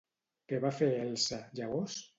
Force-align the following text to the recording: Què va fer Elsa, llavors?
Què 0.53 0.59
va 0.63 0.71
fer 0.79 0.91
Elsa, 1.05 1.41
llavors? 1.61 2.05